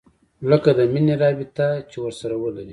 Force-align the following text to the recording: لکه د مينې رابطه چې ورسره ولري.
لکه 0.49 0.69
د 0.77 0.79
مينې 0.93 1.15
رابطه 1.23 1.67
چې 1.89 1.97
ورسره 2.03 2.35
ولري. 2.43 2.69